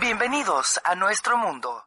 Bienvenidos 0.00 0.80
a 0.84 0.94
nuestro 0.94 1.36
mundo. 1.38 1.82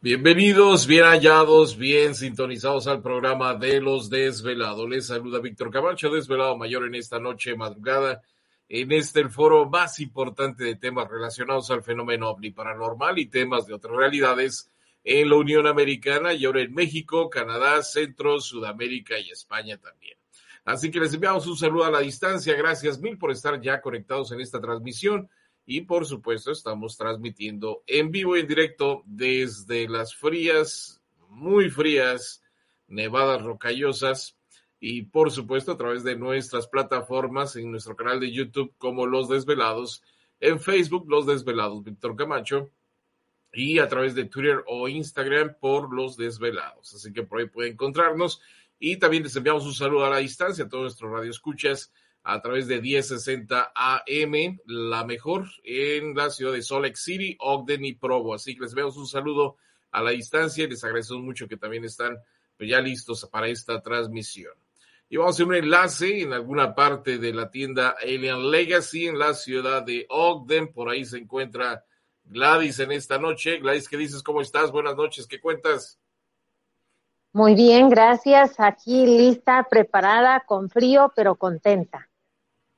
Bienvenidos, 0.00 0.84
bien 0.88 1.04
hallados, 1.04 1.76
bien 1.76 2.16
sintonizados 2.16 2.88
al 2.88 3.00
programa 3.00 3.54
de 3.54 3.80
los 3.80 4.10
desvelados. 4.10 4.88
Les 4.88 5.06
saluda 5.06 5.38
Víctor 5.38 5.70
Camacho, 5.70 6.10
desvelado 6.10 6.56
mayor 6.56 6.84
en 6.86 6.96
esta 6.96 7.20
noche 7.20 7.54
madrugada, 7.54 8.22
en 8.68 8.90
este 8.90 9.20
el 9.20 9.30
foro 9.30 9.70
más 9.70 10.00
importante 10.00 10.64
de 10.64 10.74
temas 10.74 11.08
relacionados 11.08 11.70
al 11.70 11.84
fenómeno 11.84 12.30
ovni 12.30 12.50
paranormal 12.50 13.16
y 13.20 13.26
temas 13.26 13.66
de 13.66 13.74
otras 13.74 13.94
realidades 13.94 14.68
en 15.04 15.28
la 15.28 15.36
Unión 15.36 15.68
Americana 15.68 16.32
y 16.32 16.46
ahora 16.46 16.62
en 16.62 16.74
México, 16.74 17.30
Canadá, 17.30 17.80
Centro, 17.84 18.40
Sudamérica 18.40 19.16
y 19.20 19.30
España 19.30 19.78
también. 19.78 20.18
Así 20.64 20.90
que 20.90 20.98
les 20.98 21.14
enviamos 21.14 21.46
un 21.46 21.56
saludo 21.56 21.84
a 21.84 21.90
la 21.92 22.00
distancia. 22.00 22.56
Gracias 22.56 22.98
mil 22.98 23.18
por 23.18 23.30
estar 23.30 23.60
ya 23.60 23.80
conectados 23.80 24.32
en 24.32 24.40
esta 24.40 24.60
transmisión. 24.60 25.28
Y 25.64 25.82
por 25.82 26.06
supuesto, 26.06 26.50
estamos 26.50 26.96
transmitiendo 26.96 27.82
en 27.86 28.10
vivo 28.10 28.36
y 28.36 28.40
en 28.40 28.48
directo 28.48 29.02
desde 29.06 29.88
las 29.88 30.14
frías, 30.14 31.00
muy 31.28 31.70
frías, 31.70 32.42
nevadas 32.88 33.42
rocallosas. 33.42 34.36
Y 34.80 35.02
por 35.02 35.30
supuesto, 35.30 35.72
a 35.72 35.76
través 35.76 36.02
de 36.02 36.16
nuestras 36.16 36.66
plataformas 36.66 37.54
en 37.56 37.70
nuestro 37.70 37.94
canal 37.94 38.18
de 38.18 38.32
YouTube 38.32 38.74
como 38.78 39.06
Los 39.06 39.28
Desvelados, 39.28 40.02
en 40.40 40.58
Facebook 40.58 41.08
Los 41.08 41.26
Desvelados 41.26 41.84
Víctor 41.84 42.16
Camacho 42.16 42.70
y 43.52 43.78
a 43.78 43.88
través 43.88 44.14
de 44.14 44.24
Twitter 44.24 44.64
o 44.66 44.88
Instagram 44.88 45.56
por 45.60 45.94
Los 45.94 46.16
Desvelados. 46.16 46.94
Así 46.94 47.12
que 47.12 47.22
por 47.22 47.38
ahí 47.38 47.46
pueden 47.48 47.74
encontrarnos. 47.74 48.40
Y 48.84 48.96
también 48.96 49.22
les 49.22 49.36
enviamos 49.36 49.64
un 49.64 49.74
saludo 49.74 50.04
a 50.04 50.10
la 50.10 50.16
distancia 50.16 50.64
a 50.64 50.68
todos 50.68 50.82
nuestros 50.82 51.12
radioescuchas 51.12 51.92
a 52.24 52.42
través 52.42 52.66
de 52.66 52.80
1060 52.80 53.72
AM, 53.76 54.58
la 54.66 55.04
mejor 55.04 55.46
en 55.62 56.16
la 56.16 56.30
ciudad 56.30 56.52
de 56.52 56.62
Salt 56.62 56.86
Lake 56.86 56.96
City, 56.96 57.36
Ogden 57.38 57.84
y 57.84 57.94
Provo. 57.94 58.34
Así 58.34 58.56
que 58.56 58.62
les 58.62 58.72
enviamos 58.72 58.96
un 58.96 59.06
saludo 59.06 59.56
a 59.92 60.02
la 60.02 60.10
distancia 60.10 60.64
y 60.64 60.68
les 60.68 60.82
agradecemos 60.82 61.22
mucho 61.22 61.46
que 61.46 61.56
también 61.56 61.84
están 61.84 62.18
pues, 62.56 62.68
ya 62.68 62.80
listos 62.80 63.24
para 63.30 63.46
esta 63.46 63.80
transmisión. 63.80 64.52
Y 65.08 65.16
vamos 65.16 65.34
a 65.34 65.36
hacer 65.36 65.46
un 65.46 65.54
enlace 65.54 66.22
en 66.22 66.32
alguna 66.32 66.74
parte 66.74 67.18
de 67.18 67.32
la 67.32 67.52
tienda 67.52 67.94
Alien 68.02 68.50
Legacy 68.50 69.06
en 69.06 69.16
la 69.16 69.34
ciudad 69.34 69.84
de 69.84 70.06
Ogden. 70.08 70.72
Por 70.72 70.88
ahí 70.88 71.04
se 71.04 71.18
encuentra 71.18 71.84
Gladys 72.24 72.80
en 72.80 72.90
esta 72.90 73.16
noche. 73.16 73.60
Gladys, 73.60 73.88
¿qué 73.88 73.96
dices? 73.96 74.24
¿Cómo 74.24 74.40
estás? 74.40 74.72
Buenas 74.72 74.96
noches. 74.96 75.28
¿Qué 75.28 75.40
cuentas? 75.40 76.00
Muy 77.32 77.54
bien, 77.54 77.88
gracias. 77.88 78.54
Aquí 78.58 79.06
lista, 79.06 79.66
preparada, 79.70 80.40
con 80.46 80.68
frío, 80.68 81.12
pero 81.16 81.36
contenta. 81.36 82.08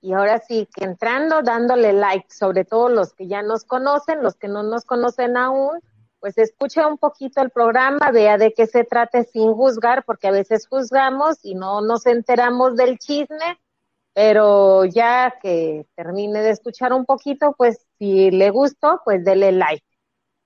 Y 0.00 0.12
ahora 0.12 0.38
sí, 0.38 0.68
que 0.74 0.84
entrando, 0.84 1.40
dándole 1.42 1.94
like, 1.94 2.32
sobre 2.32 2.66
todo 2.66 2.90
los 2.90 3.14
que 3.14 3.26
ya 3.26 3.42
nos 3.42 3.64
conocen, 3.64 4.22
los 4.22 4.34
que 4.34 4.48
no 4.48 4.62
nos 4.62 4.84
conocen 4.84 5.38
aún, 5.38 5.80
pues 6.20 6.38
escuche 6.38 6.84
un 6.84 6.98
poquito 6.98 7.40
el 7.40 7.50
programa, 7.50 8.10
vea 8.10 8.36
de 8.38 8.52
qué 8.52 8.66
se 8.66 8.84
trate 8.84 9.24
sin 9.24 9.54
juzgar, 9.54 10.04
porque 10.04 10.28
a 10.28 10.30
veces 10.30 10.66
juzgamos 10.66 11.38
y 11.42 11.54
no 11.54 11.80
nos 11.80 12.06
enteramos 12.06 12.76
del 12.76 12.98
chisme, 12.98 13.58
pero 14.12 14.84
ya 14.84 15.38
que 15.42 15.86
termine 15.94 16.42
de 16.42 16.50
escuchar 16.50 16.92
un 16.92 17.04
poquito, 17.04 17.54
pues 17.58 17.84
si 17.98 18.30
le 18.30 18.50
gustó, 18.50 19.00
pues 19.04 19.24
dele 19.24 19.52
like. 19.52 19.84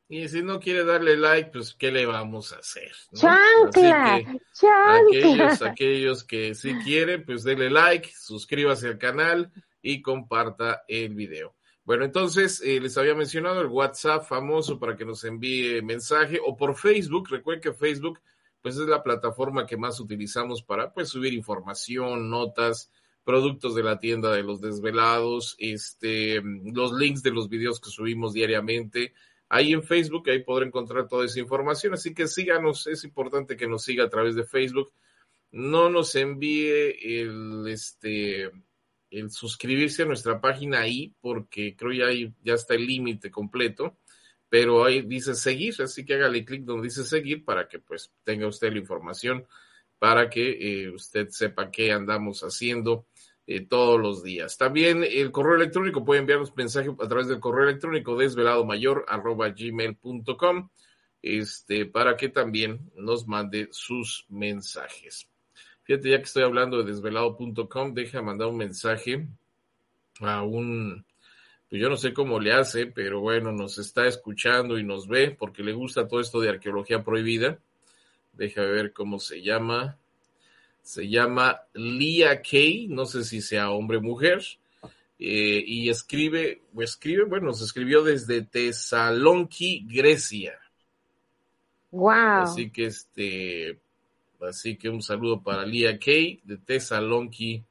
Y 0.09 0.27
si 0.29 0.43
no 0.43 0.59
quiere 0.59 0.85
darle 0.85 1.17
like, 1.17 1.51
pues 1.51 1.75
¿qué 1.75 1.93
le 1.93 2.07
vamos 2.07 2.53
a 2.53 2.59
hacer? 2.59 2.91
no? 3.13 3.21
¡Chancla! 3.21 4.15
Así 4.15 4.25
que 4.25 4.41
¡Chancla! 4.53 5.01
aquellos, 5.01 5.63
aquellos 5.63 6.25
que 6.25 6.55
sí 6.55 6.75
quieren, 6.83 7.25
pues 7.25 7.45
denle 7.45 7.69
like, 7.69 8.11
suscríbase 8.17 8.89
al 8.89 8.99
canal 8.99 9.53
y 9.83 10.01
comparta 10.01 10.85
el 10.89 11.15
video. 11.15 11.55
Bueno, 11.85 12.05
entonces 12.05 12.61
eh, 12.63 12.81
les 12.81 12.99
había 12.99 13.15
mencionado 13.15 13.61
el 13.61 13.69
WhatsApp 13.69 14.27
famoso 14.27 14.79
para 14.79 14.97
que 14.97 15.07
nos 15.07 15.25
envíe 15.25 15.81
mensaje 15.83 16.39
o 16.45 16.57
por 16.57 16.77
Facebook. 16.77 17.29
Recuerden 17.31 17.63
que 17.63 17.73
Facebook 17.73 18.21
pues 18.61 18.77
es 18.77 18.87
la 18.87 19.03
plataforma 19.03 19.67
que 19.67 19.77
más 19.77 20.01
utilizamos 20.01 20.63
para 20.63 20.93
pues 20.93 21.09
subir 21.09 21.33
información, 21.33 22.29
notas, 22.29 22.91
productos 23.25 23.75
de 23.75 23.83
la 23.83 23.99
tienda 23.99 24.33
de 24.33 24.43
los 24.43 24.61
desvelados, 24.61 25.55
este, 25.59 26.43
los 26.43 26.93
links 26.93 27.23
de 27.23 27.31
los 27.31 27.49
videos 27.49 27.81
que 27.81 27.91
subimos 27.91 28.33
diariamente. 28.33 29.15
Ahí 29.49 29.73
en 29.73 29.83
Facebook, 29.83 30.29
ahí 30.29 30.43
podrá 30.43 30.67
encontrar 30.67 31.09
toda 31.09 31.25
esa 31.25 31.41
información. 31.41 31.95
Así 31.95 32.13
que 32.15 32.29
síganos, 32.29 32.87
es 32.87 33.05
importante 33.05 33.57
que 33.57 33.67
nos 33.67 33.83
siga 33.83 34.05
a 34.05 34.11
través 34.11 34.35
de 34.35 34.45
Facebook. 34.45 34.93
No 35.51 35.89
nos 35.89 36.15
envíe 36.15 37.21
el, 37.21 37.67
este, 37.69 38.51
el 39.11 39.31
suscribirse 39.31 40.03
a 40.03 40.07
nuestra 40.07 40.41
página 40.41 40.81
ahí, 40.81 41.15
porque 41.21 41.75
creo 41.77 41.93
ya, 41.93 42.07
ahí 42.07 42.33
ya 42.43 42.55
está 42.55 42.75
el 42.75 42.87
límite 42.87 43.31
completo, 43.31 43.97
pero 44.49 44.85
ahí 44.85 45.03
dice 45.03 45.35
seguir, 45.35 45.75
así 45.83 46.05
que 46.05 46.15
hágale 46.15 46.45
clic 46.45 46.65
donde 46.65 46.89
dice 46.89 47.05
seguir 47.05 47.45
para 47.45 47.69
que 47.69 47.79
pues 47.79 48.13
tenga 48.25 48.47
usted 48.47 48.73
la 48.73 48.79
información, 48.79 49.47
para 49.99 50.29
que 50.29 50.85
eh, 50.85 50.91
usted 50.91 51.29
sepa 51.31 51.71
qué 51.71 51.93
andamos 51.93 52.43
haciendo 52.43 53.07
eh, 53.51 53.67
todos 53.67 53.99
los 53.99 54.23
días. 54.23 54.59
También 54.59 55.03
el 55.03 55.33
correo 55.33 55.57
electrónico 55.57 56.05
puede 56.05 56.21
enviarnos 56.21 56.55
mensaje 56.55 56.91
a 56.91 57.09
través 57.09 57.29
del 57.29 57.41
correo 57.41 57.67
electrónico 57.67 58.15
desveladomayor 58.15 59.07
arroba 59.09 59.49
gmail.com 59.49 60.69
este, 61.23 61.87
para 61.87 62.15
que 62.19 62.29
también 62.29 62.91
nos 62.95 63.27
mande 63.27 63.69
sus 63.71 64.27
mensajes. 64.29 65.31
Fíjate, 65.83 66.11
ya 66.11 66.19
que 66.19 66.25
estoy 66.25 66.43
hablando 66.43 66.77
de 66.77 66.93
desvelado.com, 66.93 67.95
deja 67.95 68.21
mandar 68.21 68.49
un 68.49 68.59
mensaje 68.59 69.27
a 70.21 70.43
un, 70.43 71.07
pues 71.71 71.81
yo 71.81 71.89
no 71.89 71.97
sé 71.97 72.13
cómo 72.13 72.41
le 72.41 72.53
hace, 72.53 72.85
pero 72.85 73.21
bueno, 73.21 73.51
nos 73.51 73.79
está 73.79 74.07
escuchando 74.07 74.79
y 74.79 74.85
nos 74.85 75.09
ve 75.09 75.31
porque 75.31 75.63
le 75.63 75.73
gusta 75.73 76.07
todo 76.07 76.21
esto 76.21 76.41
de 76.41 76.51
arqueología 76.51 77.03
prohibida. 77.03 77.59
Deja 78.35 78.61
ver 78.61 78.93
cómo 78.93 79.19
se 79.19 79.41
llama. 79.41 79.97
Se 80.83 81.09
llama 81.09 81.61
Lia 81.75 82.41
Kay, 82.43 82.89
no 82.89 83.05
sé 83.07 83.25
si 83.25 83.43
sea 83.43 83.71
hombre 83.71 83.99
o 83.99 84.03
mujer. 84.03 84.43
Eh, 85.19 85.65
y 85.67 85.89
escribe, 85.91 86.63
escribe, 86.79 87.25
bueno, 87.25 87.47
nos 87.47 87.61
escribió 87.61 88.03
desde 88.03 88.43
Tesalonki, 88.43 89.87
Grecia. 89.89 90.59
Wow. 91.91 92.43
Así 92.43 92.71
que 92.71 92.87
este, 92.87 93.79
así 94.41 94.77
que 94.77 94.89
un 94.89 95.03
saludo 95.03 95.43
para 95.43 95.67
Lia 95.67 95.99
Kay 95.99 96.41
de 96.45 96.59
Tesalonki, 96.59 97.65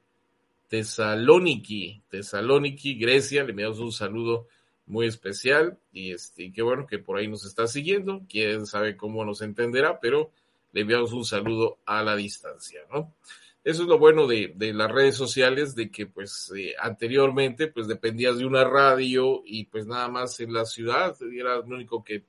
Tesaloniki, 0.68 2.02
Tesaloniki, 2.10 2.96
Grecia. 2.96 3.44
Le 3.44 3.52
enviamos 3.52 3.80
un 3.80 3.92
saludo 3.92 4.48
muy 4.86 5.08
especial 5.08 5.78
y 5.92 6.12
este, 6.12 6.52
qué 6.52 6.62
bueno 6.62 6.86
que 6.88 7.00
por 7.00 7.18
ahí 7.18 7.28
nos 7.28 7.46
está 7.46 7.68
siguiendo. 7.68 8.22
Quién 8.30 8.66
sabe 8.66 8.98
cómo 8.98 9.24
nos 9.24 9.42
entenderá, 9.42 10.00
pero 10.00 10.32
le 10.78 10.82
enviamos 10.82 11.12
un 11.12 11.26
saludo 11.26 11.80
a 11.88 12.04
la 12.04 12.16
distancia, 12.16 12.82
¿no? 12.94 13.16
Eso 13.64 13.82
es 13.82 13.90
lo 13.90 13.98
bueno 13.98 14.28
de, 14.28 14.54
de 14.56 14.76
las 14.76 14.92
redes 14.92 15.16
sociales, 15.16 15.74
de 15.74 15.90
que 15.90 16.06
pues 16.06 16.54
eh, 16.56 16.76
anteriormente 16.80 17.66
pues 17.66 17.88
dependías 17.88 18.38
de 18.38 18.46
una 18.46 18.64
radio 18.64 19.42
y 19.44 19.66
pues 19.66 19.88
nada 19.88 20.08
más 20.08 20.40
en 20.40 20.54
la 20.54 20.66
ciudad 20.66 21.18
era 21.36 21.56
lo 21.56 21.64
único 21.64 22.04
que 22.04 22.26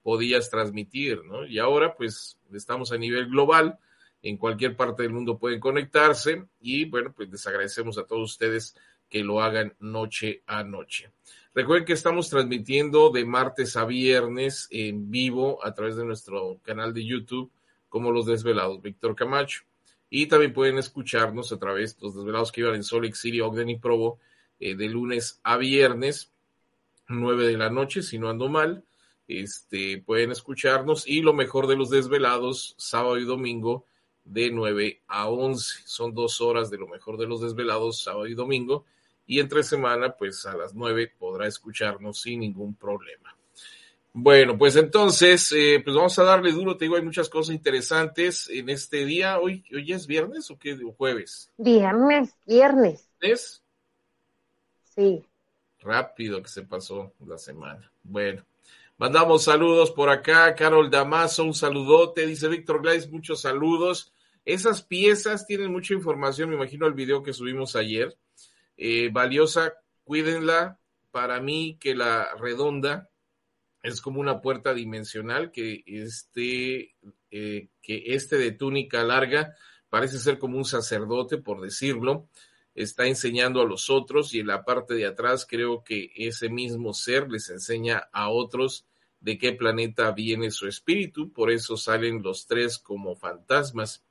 podías 0.00 0.48
transmitir, 0.48 1.24
¿no? 1.24 1.44
Y 1.44 1.58
ahora 1.58 1.96
pues 1.96 2.38
estamos 2.52 2.92
a 2.92 2.98
nivel 2.98 3.26
global, 3.26 3.80
en 4.22 4.36
cualquier 4.36 4.76
parte 4.76 5.02
del 5.02 5.12
mundo 5.12 5.36
pueden 5.36 5.58
conectarse 5.58 6.44
y 6.60 6.84
bueno, 6.84 7.12
pues 7.12 7.28
les 7.30 7.44
agradecemos 7.48 7.98
a 7.98 8.06
todos 8.06 8.30
ustedes 8.30 8.76
que 9.08 9.24
lo 9.24 9.42
hagan 9.42 9.74
noche 9.80 10.44
a 10.46 10.62
noche. 10.62 11.10
Recuerden 11.52 11.84
que 11.84 11.94
estamos 11.94 12.30
transmitiendo 12.30 13.10
de 13.10 13.24
martes 13.24 13.76
a 13.76 13.84
viernes 13.84 14.68
en 14.70 15.10
vivo 15.10 15.58
a 15.66 15.74
través 15.74 15.96
de 15.96 16.04
nuestro 16.04 16.60
canal 16.62 16.94
de 16.94 17.04
YouTube 17.04 17.50
como 17.88 18.12
Los 18.12 18.26
Desvelados, 18.26 18.82
Víctor 18.82 19.14
Camacho. 19.14 19.62
Y 20.10 20.26
también 20.26 20.52
pueden 20.52 20.78
escucharnos 20.78 21.52
a 21.52 21.58
través 21.58 21.96
de 21.96 22.06
los 22.06 22.14
desvelados 22.14 22.50
que 22.50 22.62
iban 22.62 22.74
en 22.74 22.82
Lake 22.82 23.14
City, 23.14 23.40
Ogden 23.40 23.68
y 23.68 23.78
Provo, 23.78 24.18
eh, 24.58 24.74
de 24.74 24.88
lunes 24.88 25.40
a 25.42 25.56
viernes, 25.56 26.32
9 27.08 27.46
de 27.46 27.56
la 27.56 27.70
noche, 27.70 28.02
si 28.02 28.18
no 28.18 28.28
ando 28.28 28.48
mal. 28.48 28.84
Este, 29.26 29.98
pueden 29.98 30.30
escucharnos 30.30 31.06
y 31.06 31.20
lo 31.20 31.34
mejor 31.34 31.66
de 31.66 31.76
los 31.76 31.90
desvelados, 31.90 32.74
sábado 32.78 33.18
y 33.18 33.24
domingo, 33.24 33.84
de 34.24 34.50
9 34.50 35.02
a 35.06 35.28
11. 35.28 35.82
Son 35.84 36.14
dos 36.14 36.40
horas 36.40 36.70
de 36.70 36.78
lo 36.78 36.88
mejor 36.88 37.18
de 37.18 37.26
los 37.26 37.42
desvelados, 37.42 38.02
sábado 38.02 38.26
y 38.26 38.34
domingo. 38.34 38.86
Y 39.26 39.40
entre 39.40 39.62
semana, 39.62 40.16
pues 40.16 40.46
a 40.46 40.56
las 40.56 40.74
9 40.74 41.12
podrá 41.18 41.46
escucharnos 41.46 42.22
sin 42.22 42.40
ningún 42.40 42.74
problema. 42.74 43.37
Bueno, 44.20 44.58
pues 44.58 44.74
entonces, 44.74 45.52
eh, 45.52 45.80
pues 45.82 45.94
vamos 45.94 46.18
a 46.18 46.24
darle 46.24 46.50
duro, 46.50 46.76
te 46.76 46.86
digo, 46.86 46.96
hay 46.96 47.02
muchas 47.02 47.28
cosas 47.28 47.54
interesantes 47.54 48.50
en 48.50 48.68
este 48.68 49.04
día. 49.04 49.38
¿Hoy, 49.38 49.64
hoy 49.72 49.92
es 49.92 50.08
viernes 50.08 50.50
o 50.50 50.58
qué? 50.58 50.76
¿O 50.84 50.90
jueves? 50.90 51.52
Viernes, 51.56 52.34
viernes. 52.44 53.08
¿Es? 53.20 53.62
Sí. 54.92 55.24
Rápido 55.78 56.42
que 56.42 56.48
se 56.48 56.62
pasó 56.62 57.12
la 57.24 57.38
semana. 57.38 57.92
Bueno, 58.02 58.44
mandamos 58.96 59.44
saludos 59.44 59.92
por 59.92 60.10
acá. 60.10 60.52
Carol 60.56 60.90
Damaso, 60.90 61.44
un 61.44 61.54
saludote. 61.54 62.26
Dice 62.26 62.48
Víctor 62.48 62.82
Gladys, 62.82 63.08
muchos 63.08 63.42
saludos. 63.42 64.12
Esas 64.44 64.82
piezas 64.82 65.46
tienen 65.46 65.70
mucha 65.70 65.94
información, 65.94 66.48
me 66.48 66.56
imagino 66.56 66.88
el 66.88 66.94
video 66.94 67.22
que 67.22 67.32
subimos 67.32 67.76
ayer. 67.76 68.16
Eh, 68.76 69.10
valiosa, 69.12 69.74
cuídenla. 70.02 70.80
Para 71.12 71.40
mí 71.40 71.76
que 71.78 71.94
la 71.94 72.34
redonda 72.34 73.08
es 73.82 74.00
como 74.00 74.20
una 74.20 74.40
puerta 74.40 74.74
dimensional 74.74 75.50
que 75.50 75.82
este, 75.86 76.94
eh, 77.30 77.68
que 77.80 78.02
este 78.06 78.36
de 78.36 78.52
túnica 78.52 79.04
larga 79.04 79.54
parece 79.88 80.18
ser 80.18 80.38
como 80.38 80.58
un 80.58 80.64
sacerdote, 80.64 81.38
por 81.38 81.60
decirlo, 81.60 82.28
está 82.74 83.06
enseñando 83.06 83.60
a 83.60 83.66
los 83.66 83.90
otros 83.90 84.34
y 84.34 84.40
en 84.40 84.48
la 84.48 84.64
parte 84.64 84.94
de 84.94 85.06
atrás 85.06 85.46
creo 85.48 85.82
que 85.82 86.10
ese 86.14 86.48
mismo 86.48 86.92
ser 86.92 87.30
les 87.30 87.50
enseña 87.50 88.08
a 88.12 88.30
otros 88.30 88.86
de 89.20 89.38
qué 89.38 89.52
planeta 89.52 90.12
viene 90.12 90.50
su 90.50 90.68
espíritu, 90.68 91.32
por 91.32 91.50
eso 91.50 91.76
salen 91.76 92.22
los 92.22 92.46
tres 92.46 92.78
como 92.78 93.16
fantasmas. 93.16 94.04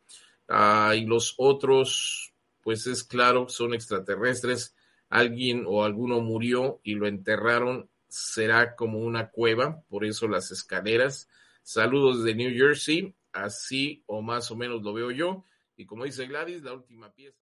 Ah, 0.50 0.94
y 0.96 1.06
los 1.06 1.36
otros, 1.38 2.34
pues 2.62 2.88
es 2.88 3.04
claro, 3.04 3.48
son 3.48 3.74
extraterrestres, 3.74 4.76
alguien 5.10 5.64
o 5.66 5.84
alguno 5.84 6.20
murió 6.20 6.80
y 6.84 6.96
lo 6.96 7.08
enterraron 7.08 7.90
será 8.08 8.76
como 8.76 9.00
una 9.00 9.30
cueva, 9.30 9.82
por 9.90 10.06
eso 10.06 10.28
las 10.28 10.52
escaleras. 10.52 11.30
Saludos 11.64 12.24
de 12.24 12.36
New 12.36 12.52
Jersey, 12.52 13.16
así 13.34 14.04
o 14.06 14.22
más 14.22 14.52
o 14.52 14.56
menos 14.56 14.82
lo 14.82 14.94
veo 14.94 15.12
yo. 15.12 15.44
Y 15.76 15.86
como 15.86 16.06
dice 16.06 16.26
Gladys, 16.26 16.64
la 16.64 16.74
última 16.74 17.14
pieza. 17.14 17.38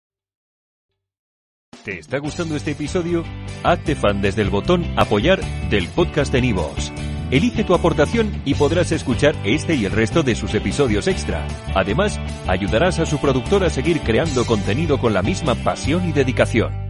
¿Te 1.83 1.99
está 1.99 2.17
gustando 2.17 2.55
este 2.55 2.71
episodio? 2.71 3.23
Hazte 3.63 3.95
fan 3.95 4.21
desde 4.21 4.41
el 4.41 4.49
botón 4.49 4.83
apoyar 4.97 5.39
del 5.69 5.87
podcast 5.89 6.31
de 6.33 6.41
Nivos. 6.41 6.91
Elige 7.31 7.63
tu 7.63 7.73
aportación 7.73 8.41
y 8.45 8.53
podrás 8.53 8.91
escuchar 8.91 9.35
este 9.43 9.75
y 9.75 9.85
el 9.85 9.91
resto 9.91 10.23
de 10.23 10.35
sus 10.35 10.53
episodios 10.53 11.07
extra. 11.07 11.47
Además, 11.75 12.19
ayudarás 12.47 12.99
a 12.99 13.05
su 13.05 13.19
productor 13.19 13.63
a 13.63 13.69
seguir 13.69 14.01
creando 14.01 14.45
contenido 14.45 14.99
con 14.99 15.13
la 15.13 15.21
misma 15.21 15.55
pasión 15.55 16.07
y 16.07 16.11
dedicación. 16.11 16.84